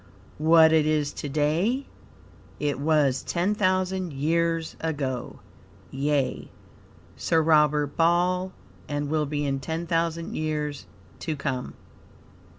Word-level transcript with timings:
What 0.39 0.71
it 0.73 0.87
is 0.87 1.13
to 1.13 1.29
day 1.29 1.85
it 2.59 2.79
was 2.79 3.21
ten 3.21 3.53
thousand 3.53 4.13
years 4.13 4.75
ago 4.81 5.41
yea, 5.91 6.49
Sir 7.15 7.39
Robert 7.43 7.95
Ball, 7.97 8.51
and 8.87 9.09
will 9.11 9.27
be 9.27 9.45
in 9.45 9.59
ten 9.59 9.85
thousand 9.85 10.35
years 10.35 10.87
to 11.19 11.35
come. 11.35 11.75